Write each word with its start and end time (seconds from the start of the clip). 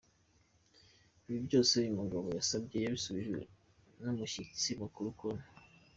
Ibi 1.27 1.39
byose 1.47 1.71
uyu 1.81 1.97
mugabo 1.99 2.27
yasabye 2.37 2.77
yasubijwe 2.79 3.39
n’umushyitsi 4.01 4.69
mukuru 4.81 5.09
Col. 5.19 5.37